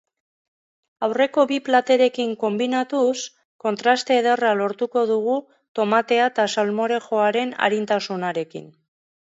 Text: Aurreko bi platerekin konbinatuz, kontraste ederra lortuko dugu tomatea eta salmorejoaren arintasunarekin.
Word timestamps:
Aurreko 1.07 1.43
bi 1.51 1.59
platerekin 1.67 2.31
konbinatuz, 2.43 3.13
kontraste 3.65 4.19
ederra 4.23 4.55
lortuko 4.63 5.05
dugu 5.13 5.39
tomatea 5.81 6.33
eta 6.33 6.49
salmorejoaren 6.57 7.57
arintasunarekin. 7.69 8.71